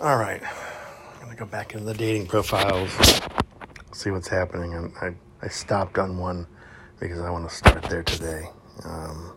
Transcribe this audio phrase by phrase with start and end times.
[0.00, 0.42] All right.
[1.20, 2.90] I'm to go back into the dating profiles,
[3.92, 4.72] see what's happening.
[4.72, 6.46] And I, I stopped on one
[6.98, 8.48] because I want to start there today.
[8.82, 9.36] Um,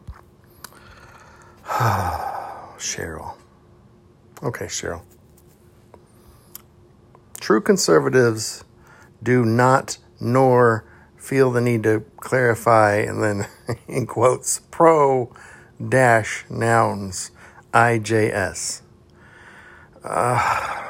[2.77, 3.35] Cheryl.
[4.41, 5.01] Okay, Cheryl.
[7.41, 8.63] True conservatives
[9.21, 10.85] do not nor
[11.17, 13.47] feel the need to clarify and then
[13.89, 15.29] in quotes pro
[15.89, 17.31] dash nouns
[17.73, 18.82] IJS.
[20.03, 20.83] Uh,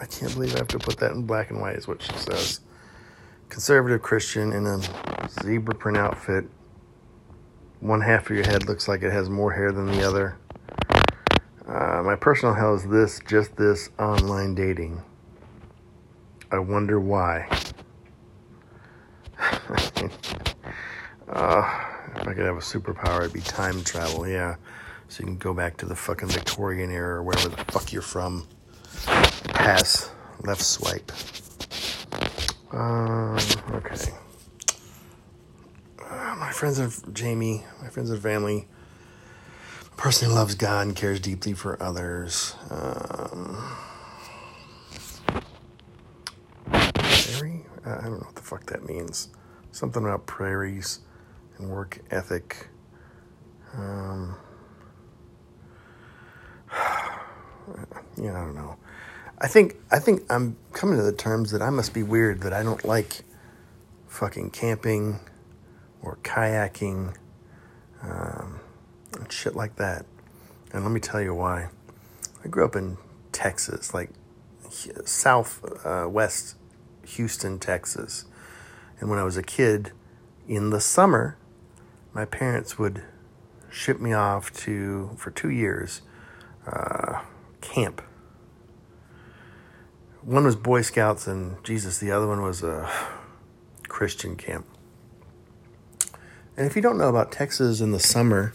[0.00, 2.12] I can't believe I have to put that in black and white, is what she
[2.12, 2.60] says.
[3.48, 4.80] Conservative Christian in a
[5.42, 6.44] zebra print outfit.
[7.80, 10.38] One half of your head looks like it has more hair than the other.
[11.66, 15.02] Uh, my personal hell is this, just this online dating.
[16.52, 17.48] I wonder why.
[21.28, 21.86] uh,
[22.16, 24.56] if I could have a superpower, it'd be time travel, yeah.
[25.10, 28.00] So you can go back to the fucking Victorian era or wherever the fuck you're
[28.00, 28.46] from.
[29.48, 30.08] Pass,
[30.44, 31.10] left swipe.
[32.70, 33.36] Um,
[33.72, 34.12] okay.
[36.00, 38.68] Uh, my friends and Jamie, my friends and family,
[39.96, 42.54] person who loves God and cares deeply for others.
[42.70, 43.76] Um,
[46.70, 47.66] prairie?
[47.84, 49.28] I don't know what the fuck that means.
[49.72, 51.00] Something about prairies
[51.58, 52.68] and work ethic.
[53.74, 54.36] Um,
[58.20, 58.76] yeah, I don't know.
[59.38, 62.52] I think I think I'm coming to the terms that I must be weird that
[62.52, 63.22] I don't like
[64.08, 65.20] fucking camping
[66.02, 67.16] or kayaking
[68.02, 68.60] um,
[69.14, 70.04] and shit like that.
[70.72, 71.70] And let me tell you why.
[72.44, 72.96] I grew up in
[73.32, 74.10] Texas, like
[75.04, 76.56] south uh, west
[77.06, 78.24] Houston, Texas.
[78.98, 79.92] And when I was a kid,
[80.46, 81.36] in the summer,
[82.12, 83.02] my parents would
[83.70, 86.02] ship me off to for two years
[86.66, 87.20] uh,
[87.60, 88.02] camp
[90.22, 92.90] one was Boy Scouts and Jesus, the other one was a
[93.88, 94.66] Christian camp.
[96.56, 98.52] And if you don't know about Texas in the summer,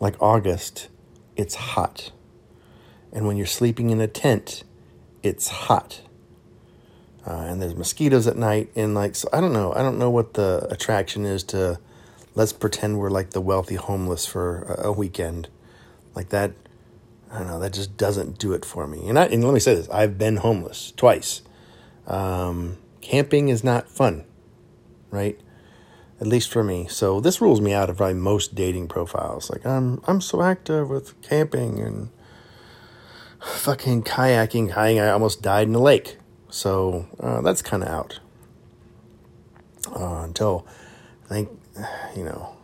[0.00, 0.88] like August,
[1.36, 2.12] it's hot.
[3.12, 4.64] And when you're sleeping in a tent,
[5.22, 6.00] it's hot.
[7.26, 8.70] Uh, and there's mosquitoes at night.
[8.74, 9.72] And like, so I don't know.
[9.74, 11.78] I don't know what the attraction is to
[12.34, 15.48] let's pretend we're like the wealthy homeless for a, a weekend.
[16.14, 16.52] Like that
[17.36, 17.58] I don't know.
[17.58, 19.06] That just doesn't do it for me.
[19.08, 21.42] And, I, and let me say this: I've been homeless twice.
[22.06, 24.24] Um, camping is not fun,
[25.10, 25.38] right?
[26.18, 26.86] At least for me.
[26.88, 29.50] So this rules me out of probably most dating profiles.
[29.50, 32.08] Like I'm, I'm so active with camping and
[33.38, 34.72] fucking kayaking.
[34.72, 35.02] Kayaking.
[35.02, 36.16] I almost died in the lake.
[36.48, 38.20] So uh, that's kind of out.
[39.94, 40.66] Uh, until
[41.26, 41.50] I think,
[42.16, 42.56] you know,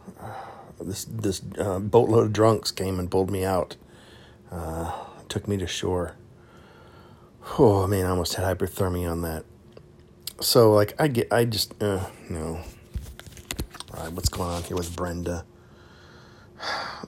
[0.81, 3.77] this this uh, boatload of drunks came and pulled me out
[4.53, 4.93] uh,
[5.29, 6.17] took me to shore.
[7.59, 9.45] Oh man, I almost had hyperthermia on that.
[10.41, 12.61] So like I get, I just uh, no.
[13.95, 15.45] All right, what's going on here with Brenda?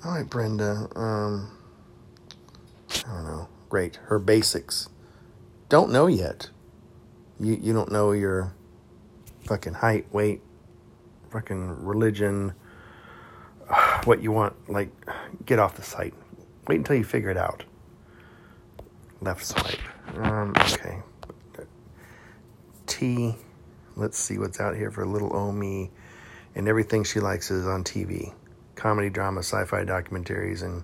[0.04, 0.88] All right, Brenda.
[0.96, 1.56] Um,
[3.06, 3.48] I don't know.
[3.68, 4.88] Great, her basics.
[5.68, 6.50] Don't know yet.
[7.40, 8.54] You you don't know your
[9.44, 10.40] fucking height, weight,
[11.30, 12.54] fucking religion,
[14.04, 14.70] what you want.
[14.70, 14.90] Like,
[15.44, 16.14] get off the site.
[16.66, 17.64] Wait until you figure it out.
[19.20, 19.78] Left swipe.
[20.16, 21.02] Um, okay.
[22.86, 23.34] T.
[23.96, 25.90] Let's see what's out here for little Omi.
[26.54, 28.32] And everything she likes is on TV
[28.74, 30.82] comedy, drama, sci fi documentaries, and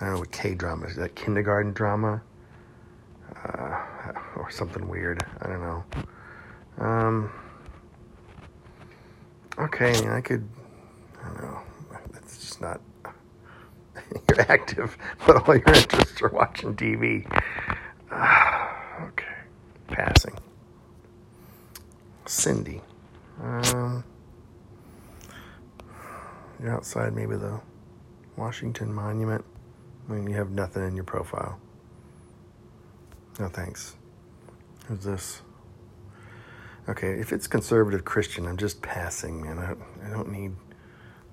[0.00, 0.96] I don't know what K drama is.
[0.96, 2.22] That kindergarten drama?
[3.44, 5.24] Uh, or something weird.
[5.40, 5.84] I don't know.
[6.78, 7.32] Um,
[9.58, 10.46] okay, I could.
[11.22, 11.60] I don't know.
[12.16, 12.80] It's just not
[14.28, 14.96] you're active,
[15.26, 17.26] but all your interests are watching TV.
[19.02, 19.24] okay,
[19.88, 20.34] passing.
[22.26, 22.80] Cindy.
[23.42, 24.04] Um,
[26.60, 27.60] you're outside maybe the
[28.36, 29.44] Washington Monument.
[30.08, 31.58] I mean, you have nothing in your profile.
[33.38, 33.96] No thanks.
[34.86, 35.42] Who's this?
[36.88, 39.58] Okay, if it's conservative Christian, I'm just passing, man.
[39.58, 40.52] I, I don't need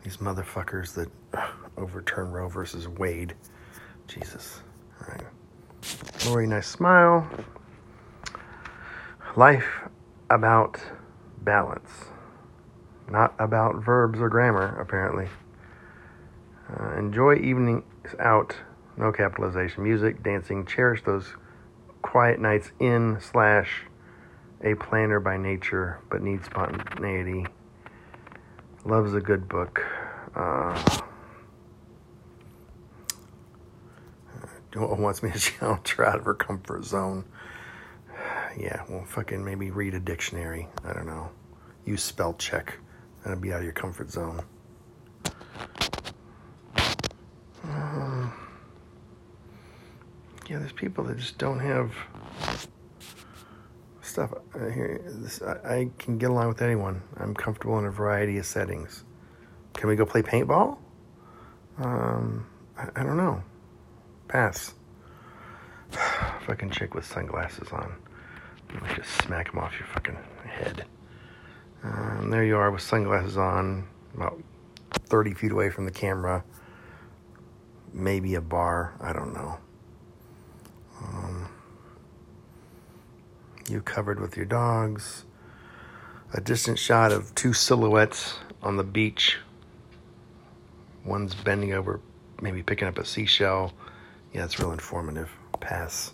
[0.04, 1.10] these motherfuckers that
[1.78, 3.36] overturn Roe versus Wade.
[4.08, 4.62] Jesus.
[5.02, 5.24] All right.
[6.26, 7.28] Lori, nice smile.
[9.36, 9.82] Life
[10.30, 10.80] about
[11.42, 11.90] balance,
[13.10, 15.28] not about verbs or grammar, apparently.
[16.70, 17.84] Uh, enjoy evenings
[18.20, 18.56] out,
[18.98, 21.34] no capitalization, music, dancing, cherish those
[22.02, 23.84] quiet nights in slash
[24.64, 27.46] a planner by nature, but needs spontaneity.
[28.86, 29.84] Loves a good book.
[30.36, 31.02] Uh,
[34.76, 37.26] wants me to challenge her out of her comfort zone.
[38.58, 40.68] Yeah, well, fucking maybe read a dictionary.
[40.84, 41.30] I don't know.
[41.86, 42.78] Use spell check.
[43.24, 44.44] That'll be out of your comfort zone.
[47.64, 48.34] Um,
[50.50, 51.94] yeah, there's people that just don't have
[54.02, 54.34] stuff.
[54.54, 57.02] Here, this, I, I can get along with anyone.
[57.18, 59.04] I'm comfortable in a variety of settings.
[59.74, 60.78] Can we go play paintball?
[61.80, 62.46] Um,
[62.78, 63.42] I, I don't know.
[64.28, 64.74] Pass.
[66.46, 67.96] fucking chick with sunglasses on.
[68.96, 70.86] Just smack them off your fucking head.
[71.84, 74.42] Um, there you are with sunglasses on, about
[74.92, 76.44] 30 feet away from the camera.
[77.94, 78.96] Maybe a bar.
[79.00, 79.60] I don't know.
[81.02, 81.50] Um,
[83.70, 85.26] you covered with your dogs.
[86.34, 89.38] A distant shot of two silhouettes on the beach.
[91.06, 92.00] One's bending over,
[92.42, 93.74] maybe picking up a seashell.
[94.34, 95.30] Yeah, it's real informative.
[95.60, 96.14] Pass.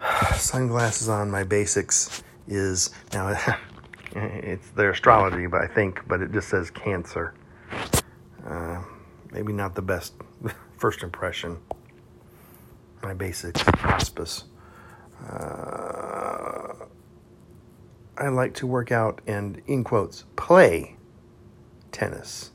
[0.36, 3.36] Sunglasses on, my basics is now
[4.16, 7.34] it's their astrology, but I think, but it just says Cancer.
[8.46, 8.82] Uh,
[9.30, 10.14] maybe not the best
[10.78, 11.58] first impression.
[13.02, 14.44] My basics, hospice.
[15.28, 16.74] Uh,
[18.16, 20.96] I like to work out and, in quotes, play
[21.92, 22.50] tennis.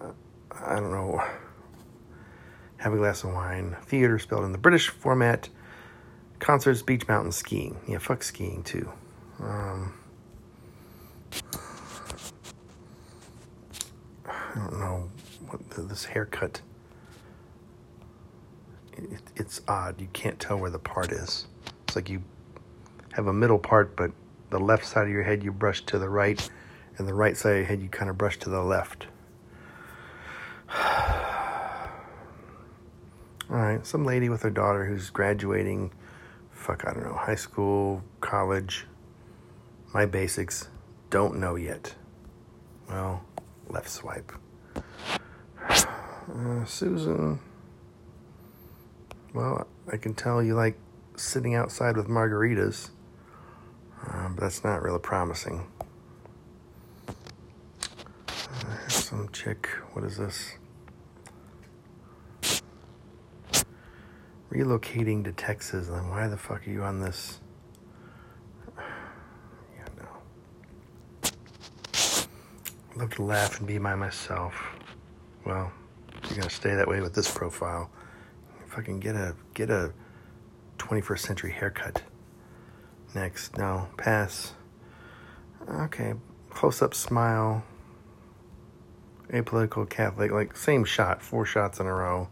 [0.00, 0.12] Uh,
[0.64, 1.22] I don't know.
[2.78, 3.76] Have a glass of wine.
[3.82, 5.48] Theater spelled in the British format.
[6.38, 7.76] Concerts, beach, mountain, skiing.
[7.88, 8.90] Yeah, fuck skiing too.
[9.40, 9.94] Um,
[14.26, 15.10] I don't know
[15.48, 16.62] what the, this haircut.
[18.96, 20.00] It, it's odd.
[20.00, 21.46] You can't tell where the part is.
[21.84, 22.22] It's like you
[23.12, 24.12] have a middle part, but
[24.50, 26.48] the left side of your head you brush to the right,
[26.96, 29.08] and the right side of your head you kind of brush to the left.
[33.50, 35.90] All right, some lady with her daughter who's graduating,
[36.50, 38.86] fuck, I don't know, high school, college,
[39.94, 40.68] my basics,
[41.08, 41.94] don't know yet.
[42.90, 43.24] Well,
[43.68, 44.32] left swipe.
[46.30, 47.40] Uh, Susan,
[49.32, 50.78] well, I can tell you like
[51.16, 52.90] sitting outside with margaritas,
[54.06, 55.66] uh, but that's not really promising.
[58.28, 60.52] Uh, some chick, what is this?
[64.50, 67.40] Relocating to Texas, then why the fuck are you on this?
[68.76, 70.08] Yeah, no.
[72.96, 74.54] love to laugh and be by myself.
[75.44, 75.70] Well,
[76.28, 77.90] you're gonna stay that way with this profile.
[78.68, 79.92] Fucking get a get a
[80.78, 82.02] 21st century haircut.
[83.14, 84.54] Next, no, pass.
[85.68, 86.14] Okay,
[86.50, 87.64] close up smile.
[89.30, 92.28] Apolitical Catholic, like same shot, four shots in a row.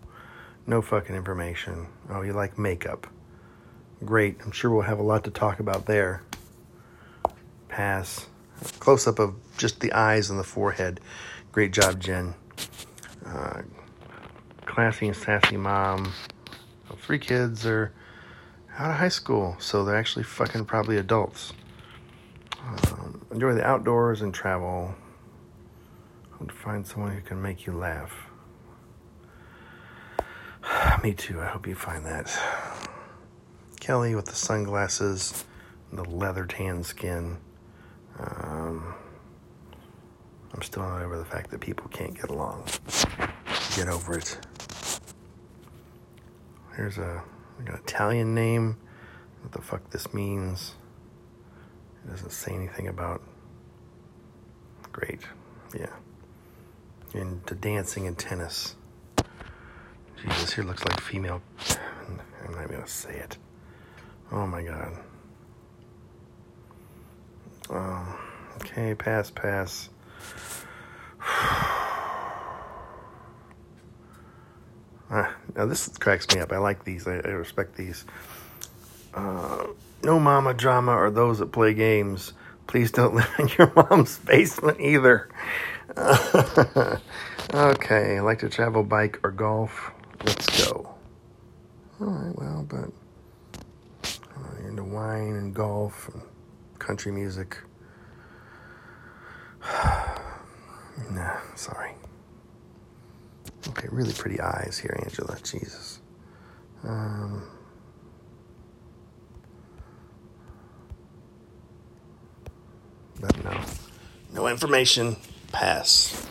[0.67, 1.87] No fucking information.
[2.11, 3.07] Oh, you like makeup.
[4.05, 4.41] Great.
[4.45, 6.23] I'm sure we'll have a lot to talk about there.
[7.69, 8.27] Pass.
[8.81, 11.01] Close up of just the eyes and the forehead.
[11.53, 12.35] Great job, Jen.
[13.25, 13.63] Uh,
[14.65, 16.13] classy and sassy mom.
[16.99, 17.93] Three kids are
[18.77, 21.53] out of high school, so they're actually fucking probably adults.
[22.61, 24.95] Um, enjoy the outdoors and travel.
[26.47, 28.26] To find someone who can make you laugh.
[31.07, 31.41] Me too.
[31.41, 32.37] I hope you find that.
[33.79, 35.45] Kelly with the sunglasses,
[35.93, 37.37] the leather tan skin.
[38.19, 38.93] Um,
[40.53, 42.65] I'm still not over the fact that people can't get along.
[43.77, 44.37] Get over it.
[46.75, 47.23] Here's a
[47.61, 48.77] like an Italian name.
[49.43, 50.75] What the fuck this means?
[52.05, 53.23] It doesn't say anything about.
[54.91, 55.21] Great,
[55.73, 55.95] yeah.
[57.15, 58.75] Into dancing and tennis.
[60.23, 61.43] Jesus, here looks like female.
[62.09, 63.37] I'm not even gonna say it.
[64.33, 64.93] Oh my god.
[67.71, 68.15] Um,
[68.57, 69.89] okay, pass, pass.
[75.09, 76.51] Ah, now this cracks me up.
[76.53, 77.07] I like these.
[77.07, 78.05] I, I respect these.
[79.15, 79.67] Uh,
[80.03, 82.33] no mama drama or those that play games.
[82.67, 85.29] Please don't live in your mom's basement either.
[87.55, 89.93] okay, like to travel, bike, or golf.
[90.27, 90.93] Let's go.
[92.01, 92.91] All right, well, but
[94.37, 96.21] uh, you're into wine and golf and
[96.81, 97.57] country music.
[101.13, 101.93] nah, sorry.
[103.69, 105.39] Okay, really pretty eyes here, Angela.
[105.45, 106.01] Jesus.
[106.83, 107.45] Um,
[113.21, 113.61] but no.
[114.35, 115.17] No information.
[115.53, 116.29] Pass.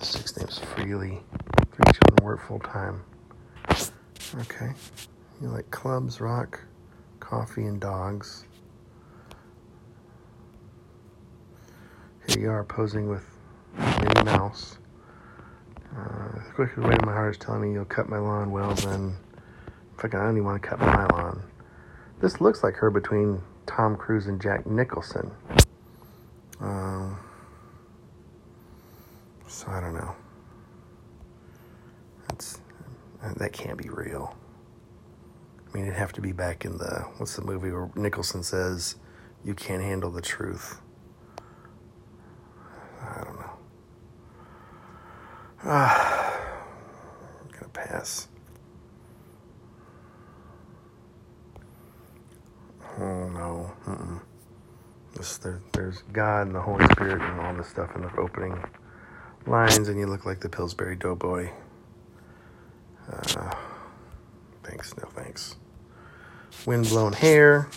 [0.00, 1.20] Six names freely.
[2.24, 3.02] Work full time.
[3.70, 4.72] Okay.
[5.42, 6.58] You like clubs, rock,
[7.20, 8.46] coffee, and dogs.
[12.26, 13.26] Here you are posing with
[13.76, 14.78] Minnie Mouse.
[15.94, 18.50] Uh, the quickest way to my heart is telling me you'll cut my lawn.
[18.50, 19.14] Well, then,
[19.98, 21.42] fucking, I don't even want to cut my lawn.
[22.22, 25.30] This looks like her between Tom Cruise and Jack Nicholson.
[26.58, 27.18] Um,
[29.46, 30.16] so I don't know.
[32.34, 32.60] That's
[33.36, 34.36] that can't be real.
[35.68, 38.96] I mean, it'd have to be back in the what's the movie where Nicholson says,
[39.44, 40.80] "You can't handle the truth."
[43.02, 43.50] I don't know.
[45.64, 46.40] Ah,
[47.42, 48.28] I'm gonna pass.
[52.98, 53.72] Oh no.
[53.86, 54.20] Mm-mm.
[55.16, 58.62] This, there, there's God and the Holy Spirit and all this stuff in the opening
[59.46, 61.50] lines, and you look like the Pillsbury Doughboy.
[63.10, 63.54] Uh,
[64.62, 65.56] thanks, no thanks.
[66.66, 67.68] Windblown hair.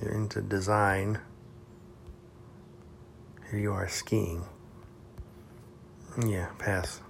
[0.00, 1.20] You're into design.
[3.50, 4.44] Here you are skiing.
[6.26, 7.00] Yeah, pass.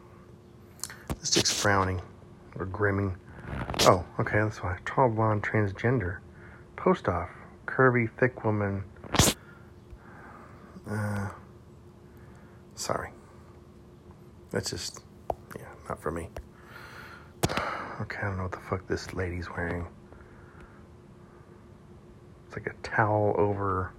[1.21, 2.03] This chick's frowning
[2.57, 3.17] or grimming.
[3.81, 4.79] Oh, okay, that's why.
[4.85, 6.19] Tall blonde transgender.
[6.77, 7.31] Post off.
[7.67, 8.85] Curvy, thick woman.
[10.89, 11.29] Uh,
[12.75, 13.11] sorry.
[14.51, 15.03] That's just,
[15.89, 16.29] not for me.
[18.01, 19.87] Okay, I don't know what the fuck this lady's wearing.
[22.47, 23.93] It's like a towel over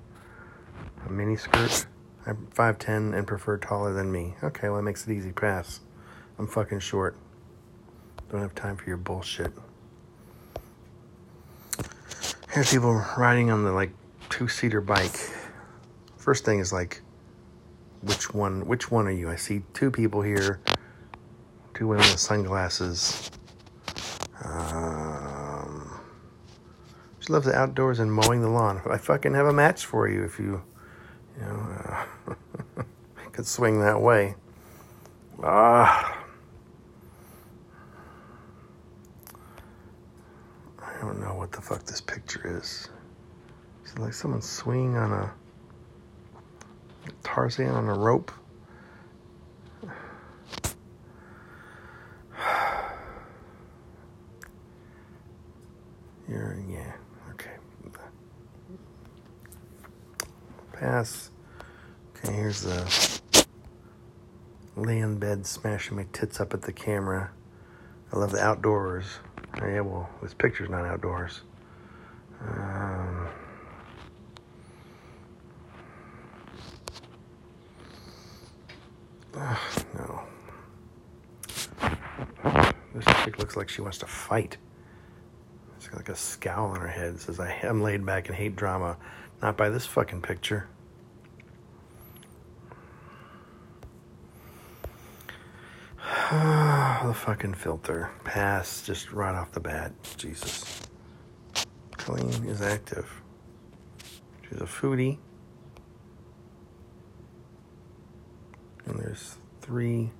[1.05, 1.87] a mini skirt.
[2.25, 4.35] I'm 5'10 and prefer taller than me.
[4.43, 5.31] Okay, well, that makes it easy.
[5.31, 5.81] Pass.
[6.39, 7.15] I'm fucking short.
[8.29, 9.53] Don't have time for your bullshit.
[12.51, 13.91] Here's people riding on the like
[14.29, 15.15] two seater bike.
[16.17, 17.01] First thing is like,
[18.01, 18.65] which one?
[18.65, 19.29] Which one are you?
[19.29, 20.59] I see two people here,
[21.75, 23.29] two women with sunglasses.
[24.43, 25.99] Um,
[27.19, 28.81] she loves the outdoors and mowing the lawn.
[28.89, 30.61] I fucking have a match for you if you,
[31.37, 32.83] you know, uh,
[33.33, 34.35] could swing that way.
[35.43, 36.23] Ah.
[40.81, 42.89] I don't know what the fuck this picture is.
[43.83, 45.33] It's like someone swinging on a
[47.23, 48.31] Tarzan on a rope?
[56.35, 56.91] You're, yeah,
[57.31, 57.51] okay.
[60.73, 61.31] Pass.
[62.17, 63.21] Okay, here's the
[64.75, 67.31] lay in bed smashing my tits up at the camera.
[68.11, 69.05] I love the outdoors.
[69.61, 71.39] Oh, yeah, well, this picture's not outdoors.
[72.41, 73.29] Um,
[79.37, 79.57] uh,
[79.93, 80.23] no.
[82.93, 84.57] This chick looks like she wants to fight.
[86.05, 87.15] Like a scowl on her head.
[87.15, 88.95] It says, I am laid back and hate drama.
[89.41, 90.67] Not by this fucking picture.
[96.31, 98.11] the fucking filter.
[98.23, 99.93] Pass just right off the bat.
[100.15, 100.83] Jesus.
[101.97, 103.23] Colleen is active.
[104.47, 105.17] She's a foodie.
[108.85, 110.11] And there's three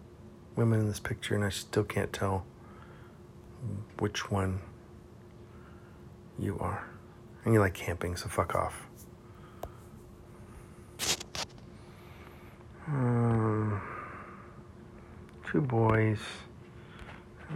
[0.56, 2.44] women in this picture, and I still can't tell
[4.00, 4.62] which one
[6.39, 6.88] you are.
[7.44, 8.88] And you like camping, so fuck off.
[12.88, 13.82] Um,
[15.51, 16.20] two boys.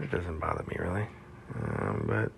[0.02, 1.08] It doesn't bother me really,
[1.56, 2.32] um, but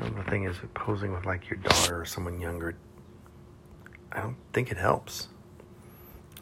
[0.00, 2.76] uh, the thing is, posing with like your daughter or someone younger,
[4.10, 5.28] I don't think it helps.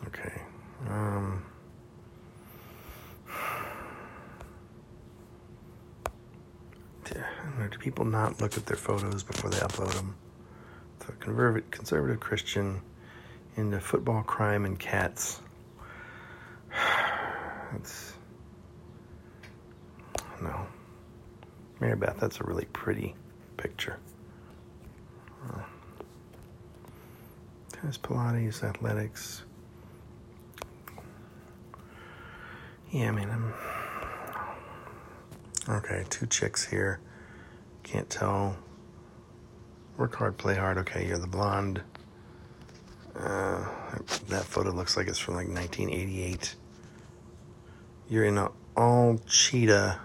[0.07, 0.43] Okay.
[0.89, 1.45] Um,
[7.67, 10.17] do people not look at their photos before they upload them?
[11.01, 12.81] So conservative, conservative Christian
[13.57, 15.41] into football, crime, and cats.
[17.75, 18.15] It's
[20.41, 20.67] no,
[21.81, 22.17] Mary Beth.
[22.21, 23.15] That's a really pretty
[23.57, 23.99] picture.
[27.73, 29.43] Tennis, Pilates, athletics.
[32.91, 33.53] Yeah, I mean, I'm
[35.69, 36.05] okay.
[36.09, 37.01] Two chicks here.
[37.87, 38.57] Can't tell.
[39.97, 40.77] Work hard, play hard.
[40.79, 41.81] Okay, you're the blonde.
[43.15, 43.65] Uh,
[44.29, 46.57] that photo looks like it's from like 1988.
[48.09, 50.01] You're in an all cheetah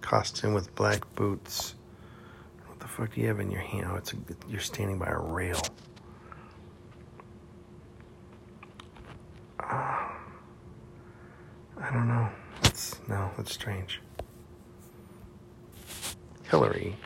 [0.00, 1.74] costume with black boots.
[2.66, 3.88] What the fuck do you have in your hand?
[3.90, 4.16] Oh, it's a,
[4.48, 5.60] you're standing by a rail.
[9.58, 10.08] Uh,
[11.80, 12.28] I don't know.
[13.08, 14.00] No, that's strange.
[16.50, 16.96] Hillary.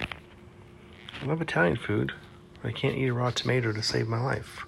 [1.20, 2.12] I love Italian food.
[2.62, 4.66] but I can't eat a raw tomato to save my life.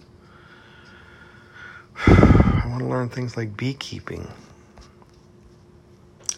[2.06, 4.30] I want to learn things like beekeeping.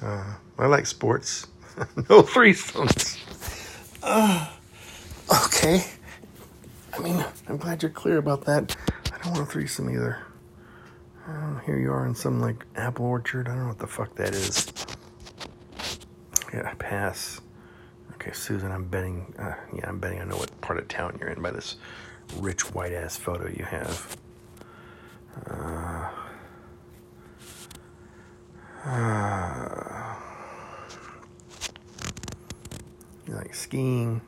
[0.02, 1.46] Uh, I like sports.
[1.96, 3.18] no threesomes.
[4.02, 4.48] Uh,
[5.46, 5.84] okay.
[6.92, 8.76] I mean, I'm glad you're clear about that.
[9.12, 10.18] I don't want a threesome either.
[11.64, 13.48] Here you are in some like apple orchard.
[13.48, 14.70] I don't know what the fuck that is.
[16.52, 17.40] Yeah, pass.
[18.24, 19.34] Okay, Susan, I'm betting.
[19.38, 21.76] Uh, yeah, I'm betting I know what part of town you're in by this
[22.38, 24.16] rich white ass photo you have.
[25.46, 26.08] Uh,
[28.86, 30.14] uh,
[33.28, 34.22] you like skiing?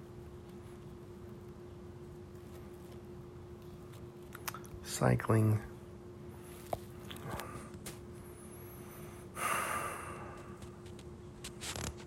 [4.85, 5.59] Cycling.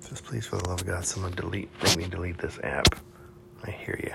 [0.08, 3.02] Just please, for the love of God, someone delete, make me delete this app.
[3.64, 4.14] I hear you.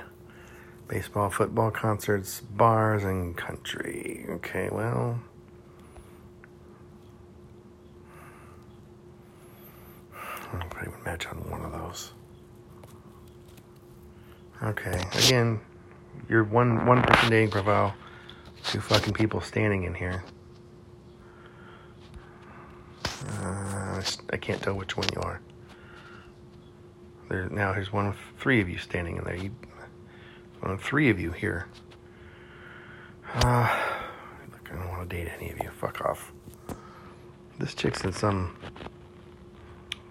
[0.87, 4.25] Baseball, football, concerts, bars, and country.
[4.29, 5.19] Okay, well.
[10.15, 12.13] I probably would match on one of those.
[14.63, 15.59] Okay, again,
[16.29, 17.93] you're one one person dating profile,
[18.63, 20.23] two fucking people standing in here.
[23.27, 25.41] Uh, I can't tell which one you are.
[27.29, 27.73] There now.
[27.73, 29.37] There's one with three of you standing in there.
[29.37, 29.51] You,
[30.61, 31.67] one of three of you here.
[33.35, 33.69] Uh,
[34.53, 35.71] look, I don't want to date any of you.
[35.71, 36.33] Fuck off.
[37.59, 38.57] This chick's in some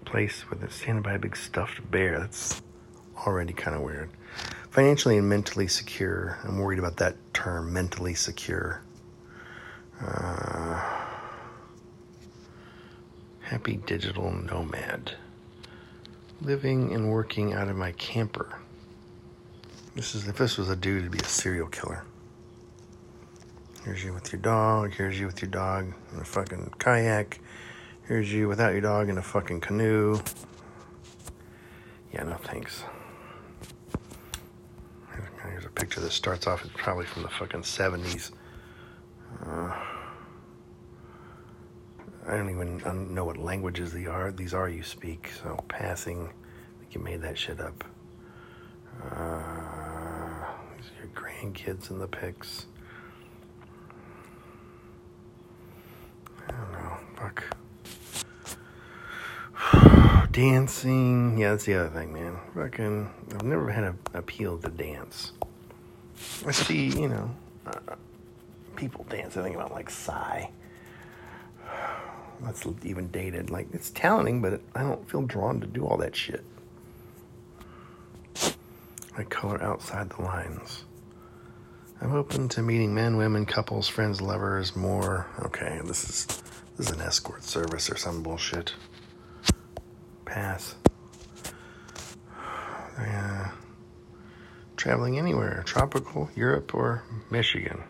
[0.04, 2.18] place where they're standing by a big stuffed bear.
[2.18, 2.62] That's
[3.26, 4.10] already kind of weird.
[4.70, 6.38] Financially and mentally secure.
[6.44, 8.82] I'm worried about that term, mentally secure.
[10.00, 11.04] Uh,
[13.40, 15.16] happy digital nomad.
[16.40, 18.58] Living and working out of my camper.
[19.94, 22.04] This is if this was a dude, it'd be a serial killer.
[23.84, 24.92] Here's you with your dog.
[24.92, 27.40] Here's you with your dog in a fucking kayak.
[28.08, 30.18] Here's you without your dog in a fucking canoe.
[32.12, 32.84] Yeah, no thanks.
[35.42, 38.30] Here's a picture that starts off, it's probably from the fucking 70s.
[39.46, 39.72] Uh,
[42.34, 44.32] I don't even know what languages these are.
[44.32, 45.30] These are you speak.
[45.40, 47.84] So passing, I think you made that shit up.
[49.04, 50.44] Uh,
[50.76, 52.66] these are your grandkids in the pics.
[56.48, 56.96] I don't know.
[57.16, 57.44] Fuck.
[60.32, 61.38] Dancing.
[61.38, 62.36] Yeah, that's the other thing, man.
[62.56, 63.10] Fucking.
[63.32, 65.30] I've never had an appeal to dance.
[66.44, 67.30] I see, you know,
[67.64, 67.94] uh,
[68.74, 69.36] people dance.
[69.36, 70.46] I think about like Psy.
[72.44, 73.50] That's even dated.
[73.50, 76.44] Like it's talenting, but I don't feel drawn to do all that shit.
[79.16, 80.84] I color outside the lines.
[82.00, 85.26] I'm open to meeting men, women, couples, friends, lovers, more.
[85.40, 86.26] Okay, this is
[86.76, 88.74] this is an escort service or some bullshit.
[90.24, 90.74] Pass.
[92.98, 93.50] Yeah.
[94.76, 97.84] Traveling anywhere, tropical, Europe, or Michigan.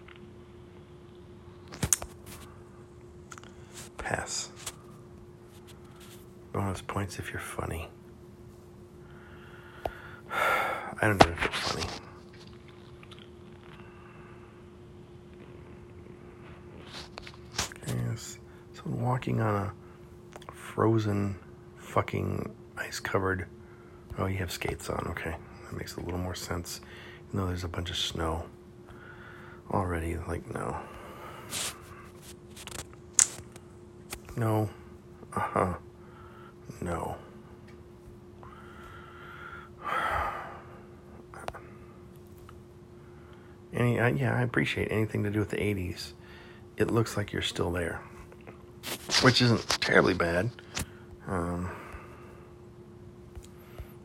[4.04, 4.50] Pass.
[6.52, 7.88] Bonus points if you're funny.
[10.30, 11.86] I don't know if it's funny.
[17.88, 17.98] Okay,
[18.74, 19.72] someone walking on a
[20.52, 21.36] frozen,
[21.78, 23.46] fucking ice covered.
[24.18, 25.06] Oh, you have skates on.
[25.12, 25.34] Okay,
[25.70, 26.82] that makes a little more sense.
[27.28, 28.44] Even though there's a bunch of snow
[29.72, 30.18] already.
[30.28, 30.78] Like, no.
[34.36, 34.68] No.
[35.32, 35.74] Uh huh.
[36.80, 37.16] No.
[43.72, 46.12] Any, uh, yeah, I appreciate anything to do with the 80s.
[46.76, 48.00] It looks like you're still there,
[49.22, 50.50] which isn't terribly bad.
[51.26, 51.70] Um,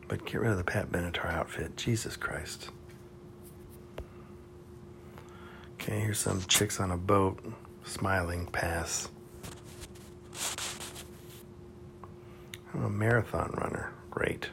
[0.08, 1.76] but get rid of the Pat Benatar outfit.
[1.76, 2.70] Jesus Christ.
[5.74, 7.38] Okay, here's some chicks on a boat
[7.84, 8.46] smiling.
[8.46, 9.08] Pass.
[12.80, 13.92] I'm a marathon runner.
[14.10, 14.48] Great.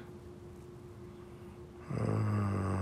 [1.98, 2.80] Uh,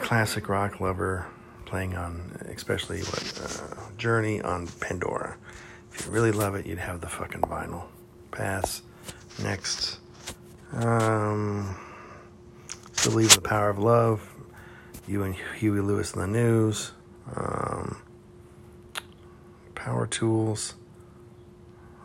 [0.00, 1.28] classic rock lover
[1.64, 5.36] playing on, especially what uh, Journey on Pandora.
[5.92, 7.84] If you really love it, you'd have the fucking vinyl.
[8.32, 8.82] Pass.
[9.40, 10.00] Next.
[10.72, 11.76] Um,
[12.94, 14.28] still believe the power of love.
[15.06, 16.90] You and Huey Lewis and the News.
[17.36, 18.02] Um,
[19.76, 20.74] Power tools.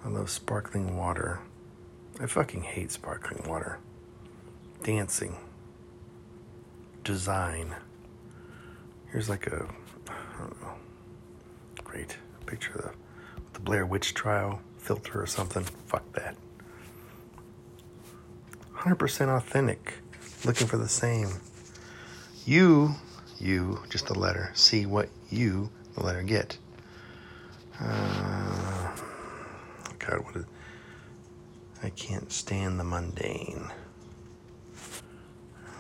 [0.08, 1.42] I love sparkling water.
[2.22, 3.80] I fucking hate sparkling water.
[4.82, 5.36] Dancing.
[7.04, 7.76] Design.
[9.12, 9.68] Here's like a,
[10.08, 10.76] I don't know,
[11.84, 12.16] great
[12.46, 12.92] picture of the,
[13.52, 15.64] the Blair Witch trial filter or something.
[15.64, 16.38] Fuck that.
[18.78, 19.96] 100% authentic.
[20.46, 21.32] Looking for the same.
[22.46, 22.96] You,
[23.40, 24.52] you, just the letter.
[24.54, 26.58] See what you, the letter, get.
[27.82, 28.67] Uh,
[30.08, 30.46] God, what is.
[31.84, 33.70] I can't stand the mundane.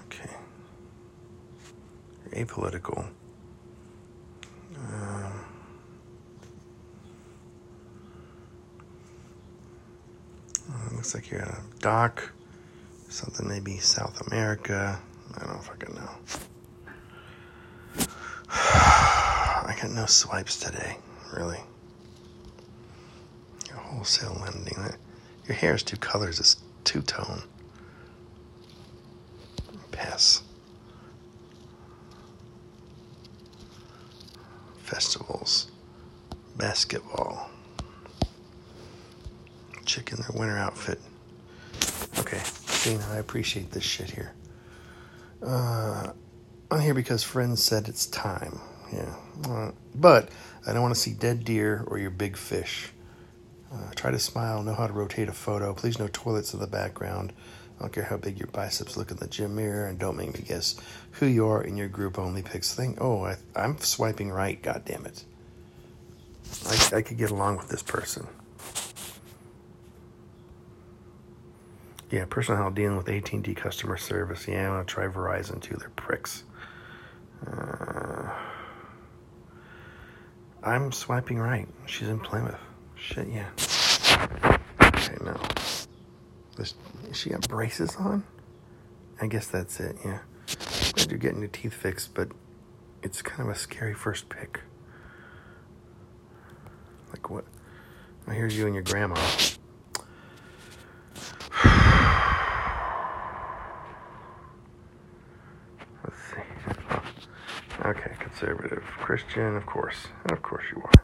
[0.05, 0.29] Okay.
[2.35, 3.07] You're apolitical.
[4.75, 5.45] Um,
[10.69, 12.31] uh, looks like you're a dock.
[13.09, 14.99] Something maybe South America.
[15.35, 16.09] I don't fucking know.
[18.49, 20.97] I got no swipes today,
[21.33, 21.59] really.
[23.87, 24.77] Wholesale lending.
[25.47, 26.39] Your hair is two colors.
[26.39, 27.43] It's two tone.
[29.91, 30.43] Pass.
[34.83, 35.71] Festivals.
[36.57, 37.49] Basketball.
[39.85, 40.99] Chick in their winter outfit.
[42.19, 42.41] Okay,
[42.83, 44.33] Dana, I appreciate this shit here.
[45.41, 46.11] Uh,
[46.69, 48.59] I'm here because friends said it's time.
[48.91, 49.13] Yeah.
[49.47, 50.29] Uh, but
[50.65, 52.89] I don't want to see dead deer or your big fish.
[53.71, 55.73] Uh, try to smile, know how to rotate a photo.
[55.73, 57.33] Please, no toilets in the background.
[57.77, 60.33] I don't care how big your biceps look in the gym mirror, and don't make
[60.33, 60.79] me guess
[61.11, 62.97] who you are in your group only pics thing.
[62.99, 64.59] Oh, I, am swiping right.
[64.61, 65.23] God damn it!
[66.65, 68.25] I, I could get along with this person.
[72.09, 74.47] Yeah, personal personnel dealing with AT&T customer service.
[74.47, 75.75] Yeah, I want to try Verizon too.
[75.77, 76.45] They're pricks.
[77.45, 78.31] Uh,
[80.63, 81.67] I'm swiping right.
[81.85, 82.59] She's in Plymouth.
[83.07, 83.49] Shit, yeah.
[84.81, 85.39] Okay, no.
[86.57, 86.73] This,
[87.13, 88.25] she got braces on?
[89.21, 90.19] I guess that's it, yeah.
[90.91, 92.27] Glad you're getting your teeth fixed, but
[93.01, 94.59] it's kind of a scary first pick.
[97.13, 97.45] Like what?
[98.25, 99.15] Well, here's you and your grandma.
[106.03, 106.41] Let's see.
[107.85, 110.07] Okay, conservative Christian, of course.
[110.29, 110.96] Of course you are.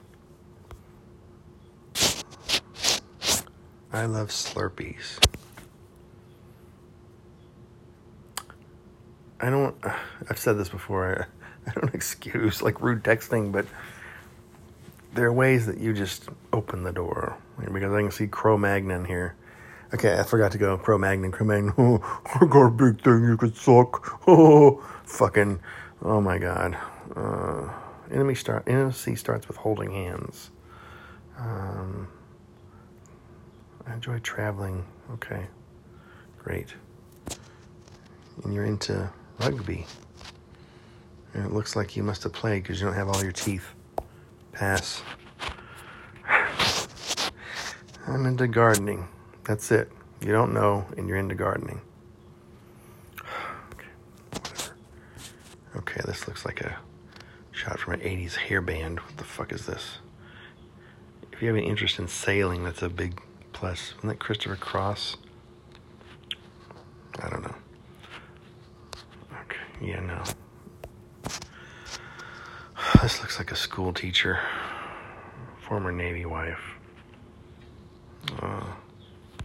[3.94, 5.20] I love Slurpees.
[9.40, 9.76] I don't,
[10.30, 11.30] I've said this before,
[11.68, 13.68] I, I don't excuse like rude texting, but
[15.14, 17.38] there are ways that you just open the door.
[17.72, 19.36] Because I can see Cro Magnon here.
[19.94, 21.74] Okay, I forgot to go Cro Magnon, Cro Magnon.
[21.78, 24.22] Oh, I got a big thing you could suck.
[24.28, 25.60] Oh, fucking,
[26.02, 26.76] oh my god.
[27.16, 27.70] Uh,
[28.12, 30.50] enemy start, intimacy starts with holding hands.
[31.38, 32.08] Um,
[33.86, 34.86] I enjoy traveling.
[35.14, 35.46] Okay,
[36.38, 36.74] great.
[38.44, 39.86] And you're into rugby.
[41.34, 43.66] And it looks like you must have played because you don't have all your teeth.
[44.52, 45.02] Pass.
[48.06, 49.08] I'm into gardening.
[49.46, 49.90] That's it.
[50.20, 51.80] You don't know, and you're into gardening.
[55.76, 56.78] Okay, this looks like a
[57.52, 59.00] shot from an 80s hairband.
[59.00, 59.98] What the fuck is this?
[61.32, 63.20] If you have any interest in sailing, that's a big
[63.64, 63.94] plus.
[63.98, 65.16] Isn't that Christopher Cross?
[67.22, 67.56] I don't know.
[69.44, 70.22] Okay, yeah, no.
[73.02, 74.38] This looks like a school teacher,
[75.62, 76.60] former Navy wife.
[78.42, 78.66] Uh,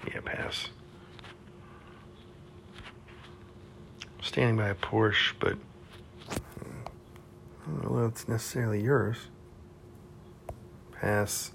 [0.09, 0.71] yeah, pass.
[4.21, 5.57] Standing by a Porsche, but
[6.29, 6.39] I
[7.67, 9.29] don't know if it's necessarily yours.
[11.01, 11.53] Pass.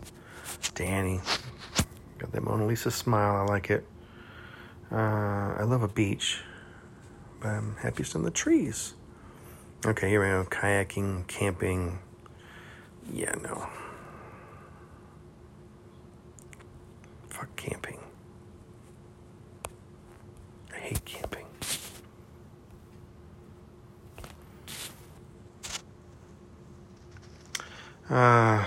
[0.75, 1.19] Danny.
[2.23, 3.35] Got that Mona Lisa smile.
[3.35, 3.85] I like it.
[4.89, 4.95] Uh,
[5.59, 6.39] I love a beach,
[7.41, 8.93] but I'm happiest in the trees.
[9.85, 10.49] Okay, here we go.
[10.49, 11.99] Kayaking, camping.
[13.11, 13.67] Yeah, no.
[17.27, 17.99] Fuck camping.
[20.73, 21.45] I hate camping.
[28.09, 28.65] Uh,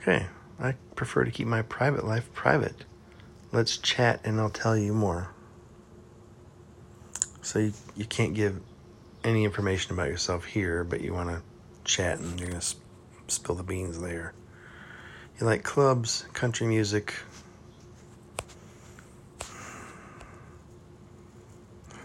[0.00, 0.26] okay.
[0.94, 2.84] Prefer to keep my private life private.
[3.52, 5.30] Let's chat and I'll tell you more.
[7.42, 8.60] So you, you can't give
[9.22, 11.42] any information about yourself here, but you want to
[11.84, 12.82] chat and you're going to sp-
[13.28, 14.34] spill the beans there.
[15.38, 17.14] You like clubs, country music.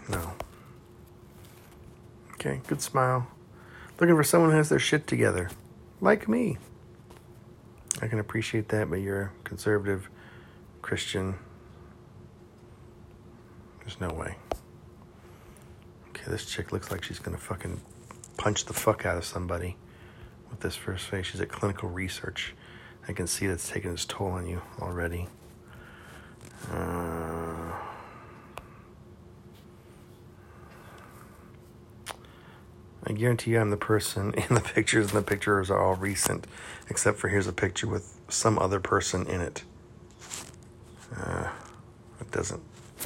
[0.08, 0.32] No.
[2.34, 3.28] Okay, good smile.
[4.00, 5.50] Looking for someone who has their shit together.
[6.00, 6.56] like me.
[8.02, 10.08] I can appreciate that, but you're a conservative
[10.80, 11.34] Christian.
[13.80, 14.36] There's no way.
[16.10, 17.80] Okay, this chick looks like she's gonna fucking
[18.36, 19.76] punch the fuck out of somebody
[20.50, 21.26] with this first face.
[21.26, 22.54] She's at clinical research.
[23.06, 25.28] I can see that's taking its toll on you already.
[26.70, 27.72] Uh,
[33.04, 36.46] I guarantee you I'm the person in the pictures, and the pictures are all recent,
[36.88, 39.62] except for here's a picture with some other person in it.
[41.16, 41.50] Uh,
[42.20, 42.62] it doesn't,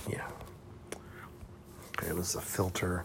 [0.08, 0.26] yeah.
[1.96, 3.04] Okay, it was a filter.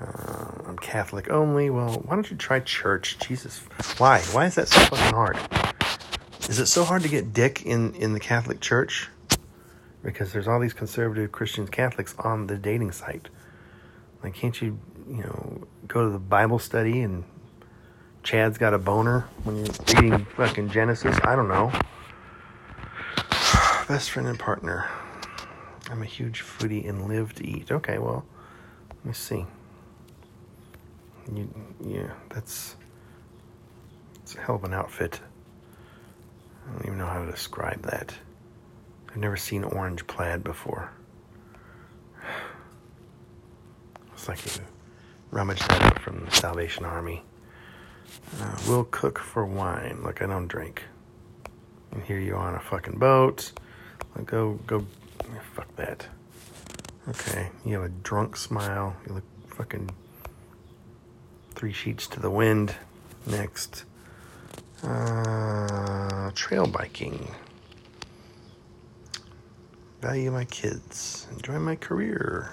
[0.00, 1.68] Uh, I'm Catholic only.
[1.68, 3.18] Well, why don't you try church?
[3.18, 3.58] Jesus,
[3.98, 4.20] why?
[4.32, 5.38] Why is that so fucking hard?
[6.48, 9.08] Is it so hard to get dick in in the Catholic Church?
[10.02, 13.28] Because there's all these conservative Christian Catholics on the dating site.
[14.22, 17.24] Like, can't you, you know, go to the Bible study and
[18.22, 21.18] Chad's got a boner when you're reading fucking Genesis?
[21.24, 21.72] I don't know.
[23.88, 24.88] Best friend and partner.
[25.90, 27.72] I'm a huge foodie and live to eat.
[27.72, 28.24] Okay, well,
[28.88, 29.44] let me see.
[31.34, 31.48] You,
[31.84, 32.76] yeah, that's
[34.22, 35.20] it's a hell of an outfit.
[36.68, 38.14] I don't even know how to describe that.
[39.08, 40.92] I've never seen orange plaid before.
[44.12, 44.62] It's like you
[45.30, 47.22] rummaged that up from the Salvation Army.
[48.40, 50.00] Uh, we'll cook for wine.
[50.02, 50.82] Look, I don't drink.
[51.92, 53.52] And here you are on a fucking boat.
[54.24, 54.84] Go, go,
[55.54, 56.06] fuck that.
[57.08, 58.96] Okay, you have a drunk smile.
[59.06, 59.90] You look fucking
[61.54, 62.74] three sheets to the wind.
[63.26, 63.84] Next.
[64.82, 67.34] Uh, trail biking.
[70.00, 71.26] Value my kids.
[71.32, 72.50] Enjoy my career.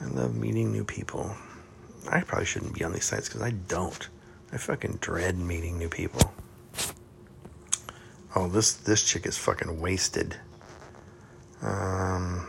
[0.00, 1.34] I love meeting new people.
[2.10, 4.08] I probably shouldn't be on these sites because I don't.
[4.52, 6.32] I fucking dread meeting new people.
[8.36, 10.36] Oh, this this chick is fucking wasted.
[11.60, 12.46] Um,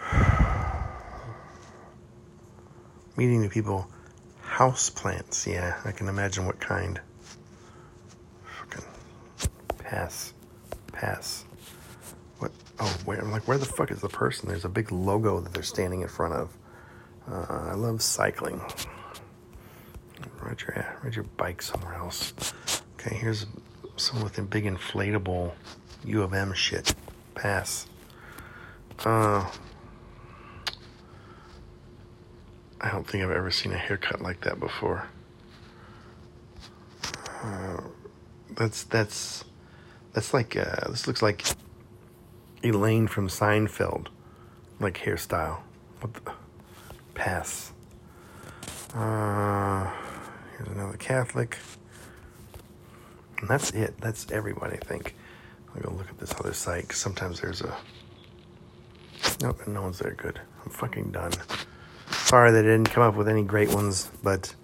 [3.16, 3.88] meeting new people.
[4.42, 5.46] House plants.
[5.46, 7.00] Yeah, I can imagine what kind.
[8.60, 8.84] Fucking
[9.78, 10.32] pass,
[10.92, 11.44] pass.
[12.80, 13.18] Oh, where?
[13.18, 14.48] I'm like, where the fuck is the person?
[14.48, 16.56] There's a big logo that they're standing in front of.
[17.30, 18.60] Uh, I love cycling.
[20.40, 22.32] Ride your, ride your bike somewhere else.
[22.94, 23.46] Okay, here's
[23.96, 25.52] someone with a big inflatable
[26.04, 26.94] U of M shit.
[27.34, 27.86] Pass.
[29.04, 29.48] Uh,
[32.80, 35.08] I don't think I've ever seen a haircut like that before.
[37.42, 37.80] Uh,
[38.56, 39.44] that's that's
[40.12, 41.44] that's like uh, this looks like
[42.62, 44.08] Elaine from Seinfeld,
[44.80, 45.58] like hairstyle.
[46.00, 46.32] What the
[47.14, 47.72] pass?
[48.94, 49.90] Uh,
[50.56, 51.58] here's another Catholic,
[53.38, 53.94] and that's it.
[54.00, 54.76] That's everybody.
[54.76, 55.14] I think.
[55.74, 56.88] I'll go look at this other site.
[56.88, 57.76] Cause sometimes there's a
[59.40, 60.14] nope, no one's there.
[60.14, 60.40] Good.
[60.64, 61.32] I'm fucking done.
[62.10, 64.54] Sorry they didn't come up with any great ones, but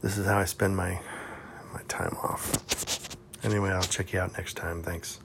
[0.00, 1.00] this is how I spend my
[1.72, 3.16] my time off.
[3.44, 4.82] Anyway, I'll check you out next time.
[4.82, 5.22] Thanks.